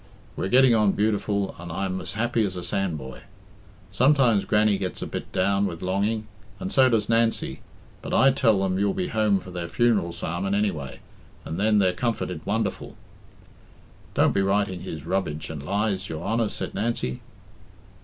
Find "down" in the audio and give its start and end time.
5.31-5.67